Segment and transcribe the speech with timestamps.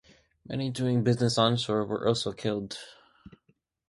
[0.47, 2.79] Many doing business onshore were also killed.